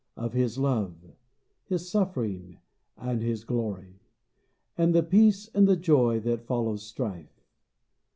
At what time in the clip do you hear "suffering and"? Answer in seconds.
1.91-3.21